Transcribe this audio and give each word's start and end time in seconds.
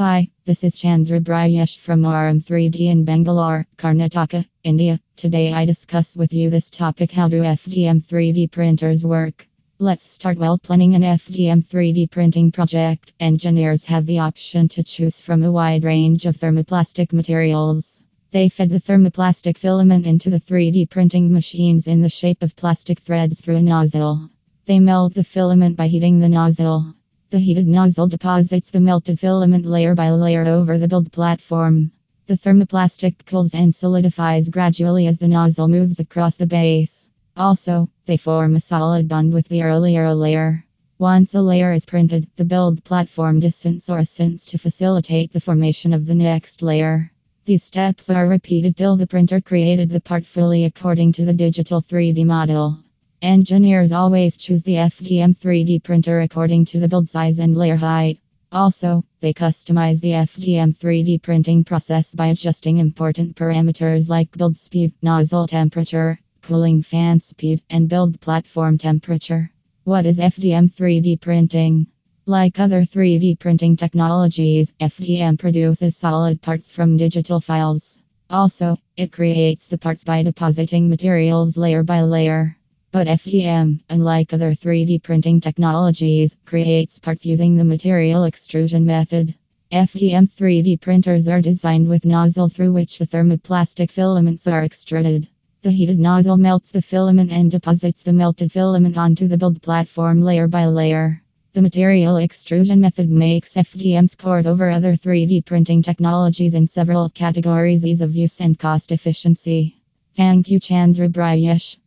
Hi, 0.00 0.30
this 0.46 0.64
is 0.64 0.76
Chandra 0.76 1.20
Bryesh 1.20 1.76
from 1.76 2.00
Aurum3D 2.04 2.80
in 2.86 3.04
Bangalore, 3.04 3.66
Karnataka, 3.76 4.46
India. 4.64 4.98
Today 5.14 5.52
I 5.52 5.66
discuss 5.66 6.16
with 6.16 6.32
you 6.32 6.48
this 6.48 6.70
topic 6.70 7.12
how 7.12 7.28
do 7.28 7.42
FDM 7.42 8.02
3D 8.02 8.50
printers 8.50 9.04
work. 9.04 9.46
Let's 9.78 10.10
start 10.10 10.38
while 10.38 10.56
planning 10.56 10.94
an 10.94 11.02
FDM 11.02 11.62
3D 11.62 12.10
printing 12.10 12.50
project. 12.50 13.12
Engineers 13.20 13.84
have 13.84 14.06
the 14.06 14.20
option 14.20 14.68
to 14.68 14.82
choose 14.82 15.20
from 15.20 15.42
a 15.42 15.52
wide 15.52 15.84
range 15.84 16.24
of 16.24 16.34
thermoplastic 16.34 17.12
materials. 17.12 18.02
They 18.30 18.48
fed 18.48 18.70
the 18.70 18.80
thermoplastic 18.80 19.58
filament 19.58 20.06
into 20.06 20.30
the 20.30 20.40
3D 20.40 20.88
printing 20.88 21.30
machines 21.30 21.86
in 21.86 22.00
the 22.00 22.08
shape 22.08 22.42
of 22.42 22.56
plastic 22.56 23.00
threads 23.00 23.42
through 23.42 23.56
a 23.56 23.62
nozzle. 23.62 24.30
They 24.64 24.80
melt 24.80 25.12
the 25.12 25.24
filament 25.24 25.76
by 25.76 25.88
heating 25.88 26.20
the 26.20 26.30
nozzle. 26.30 26.94
The 27.30 27.38
heated 27.38 27.68
nozzle 27.68 28.08
deposits 28.08 28.72
the 28.72 28.80
melted 28.80 29.20
filament 29.20 29.64
layer 29.64 29.94
by 29.94 30.10
layer 30.10 30.44
over 30.46 30.78
the 30.78 30.88
build 30.88 31.12
platform. 31.12 31.92
The 32.26 32.34
thermoplastic 32.34 33.24
cools 33.24 33.54
and 33.54 33.72
solidifies 33.72 34.48
gradually 34.48 35.06
as 35.06 35.20
the 35.20 35.28
nozzle 35.28 35.68
moves 35.68 36.00
across 36.00 36.36
the 36.36 36.48
base. 36.48 37.08
Also, 37.36 37.88
they 38.06 38.16
form 38.16 38.56
a 38.56 38.60
solid 38.60 39.06
bond 39.06 39.32
with 39.32 39.46
the 39.46 39.62
earlier 39.62 40.12
layer. 40.12 40.64
Once 40.98 41.36
a 41.36 41.40
layer 41.40 41.72
is 41.72 41.86
printed, 41.86 42.26
the 42.34 42.44
build 42.44 42.82
platform 42.82 43.38
descends 43.38 43.88
or 43.88 43.98
ascends 43.98 44.44
to 44.46 44.58
facilitate 44.58 45.32
the 45.32 45.38
formation 45.38 45.92
of 45.92 46.06
the 46.06 46.16
next 46.16 46.62
layer. 46.62 47.12
These 47.44 47.62
steps 47.62 48.10
are 48.10 48.26
repeated 48.26 48.76
till 48.76 48.96
the 48.96 49.06
printer 49.06 49.40
created 49.40 49.88
the 49.88 50.00
part 50.00 50.26
fully 50.26 50.64
according 50.64 51.12
to 51.12 51.24
the 51.24 51.32
digital 51.32 51.80
3D 51.80 52.26
model. 52.26 52.80
Engineers 53.22 53.92
always 53.92 54.34
choose 54.34 54.62
the 54.62 54.76
FDM 54.76 55.36
3D 55.36 55.82
printer 55.82 56.22
according 56.22 56.64
to 56.64 56.80
the 56.80 56.88
build 56.88 57.06
size 57.06 57.38
and 57.38 57.54
layer 57.54 57.76
height. 57.76 58.18
Also, 58.50 59.04
they 59.20 59.34
customize 59.34 60.00
the 60.00 60.12
FDM 60.12 60.74
3D 60.74 61.20
printing 61.20 61.62
process 61.62 62.14
by 62.14 62.28
adjusting 62.28 62.78
important 62.78 63.36
parameters 63.36 64.08
like 64.08 64.34
build 64.38 64.56
speed, 64.56 64.94
nozzle 65.02 65.46
temperature, 65.46 66.18
cooling 66.40 66.82
fan 66.82 67.20
speed, 67.20 67.60
and 67.68 67.90
build 67.90 68.18
platform 68.22 68.78
temperature. 68.78 69.50
What 69.84 70.06
is 70.06 70.18
FDM 70.18 70.74
3D 70.74 71.20
printing? 71.20 71.88
Like 72.24 72.58
other 72.58 72.84
3D 72.84 73.38
printing 73.38 73.76
technologies, 73.76 74.72
FDM 74.80 75.38
produces 75.38 75.94
solid 75.94 76.40
parts 76.40 76.70
from 76.70 76.96
digital 76.96 77.38
files. 77.38 78.00
Also, 78.30 78.78
it 78.96 79.12
creates 79.12 79.68
the 79.68 79.76
parts 79.76 80.04
by 80.04 80.22
depositing 80.22 80.88
materials 80.88 81.58
layer 81.58 81.82
by 81.82 82.00
layer. 82.00 82.56
But 82.92 83.06
FDM, 83.06 83.82
unlike 83.88 84.32
other 84.32 84.50
3D 84.50 85.04
printing 85.04 85.40
technologies, 85.40 86.36
creates 86.44 86.98
parts 86.98 87.24
using 87.24 87.54
the 87.54 87.64
material 87.64 88.24
extrusion 88.24 88.84
method. 88.84 89.36
FDM 89.70 90.28
3D 90.28 90.80
printers 90.80 91.28
are 91.28 91.40
designed 91.40 91.88
with 91.88 92.04
nozzle 92.04 92.48
through 92.48 92.72
which 92.72 92.98
the 92.98 93.06
thermoplastic 93.06 93.92
filaments 93.92 94.48
are 94.48 94.64
extruded. 94.64 95.28
The 95.62 95.70
heated 95.70 96.00
nozzle 96.00 96.36
melts 96.36 96.72
the 96.72 96.82
filament 96.82 97.30
and 97.30 97.48
deposits 97.48 98.02
the 98.02 98.12
melted 98.12 98.50
filament 98.50 98.98
onto 98.98 99.28
the 99.28 99.38
build 99.38 99.62
platform 99.62 100.20
layer 100.20 100.48
by 100.48 100.66
layer. 100.66 101.22
The 101.52 101.62
material 101.62 102.16
extrusion 102.16 102.80
method 102.80 103.08
makes 103.08 103.54
FDM 103.54 104.10
scores 104.10 104.48
over 104.48 104.68
other 104.68 104.94
3D 104.94 105.44
printing 105.44 105.82
technologies 105.82 106.54
in 106.54 106.66
several 106.66 107.08
categories 107.08 107.86
ease 107.86 108.00
of 108.00 108.16
use 108.16 108.40
and 108.40 108.58
cost 108.58 108.90
efficiency. 108.90 109.76
Thank 110.16 110.50
you, 110.50 110.58
Chandra 110.58 111.08
Bryesh. 111.08 111.76